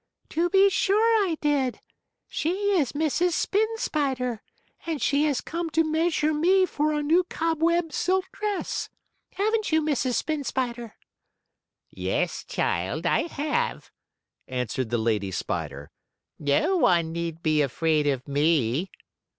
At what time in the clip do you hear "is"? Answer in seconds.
2.71-2.93